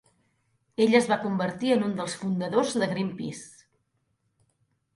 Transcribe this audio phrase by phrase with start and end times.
[0.85, 3.71] Ell es va convertir en un dels fundadors de Greenpeace.